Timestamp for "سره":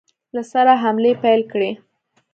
0.51-0.73